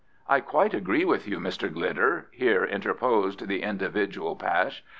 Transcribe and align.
"I 0.27 0.39
quite 0.39 0.73
agree 0.73 1.05
with 1.05 1.27
you, 1.27 1.37
Mr. 1.37 1.71
Glidder," 1.71 2.25
here 2.31 2.65
interposed 2.65 3.47
the 3.47 3.61
individual 3.61 4.35
Pash. 4.35 4.83